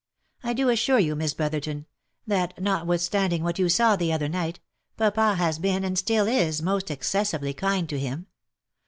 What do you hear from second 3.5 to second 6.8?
you saw the other night, papa has been, and still is,